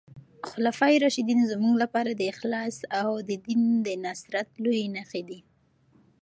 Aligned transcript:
خلفای 0.49 0.95
راشدین 1.03 1.39
زموږ 1.51 1.75
لپاره 1.83 2.11
د 2.15 2.21
اخلاص 2.33 2.77
او 3.01 3.09
د 3.29 3.31
دین 3.45 3.61
د 3.85 3.87
نصرت 4.05 4.47
لويې 4.63 4.85
نښې 4.95 5.21
دي. 5.29 5.39